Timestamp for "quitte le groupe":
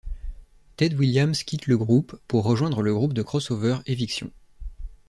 1.45-2.19